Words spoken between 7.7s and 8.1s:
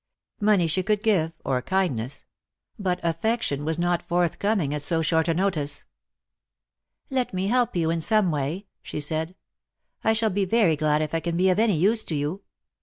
you in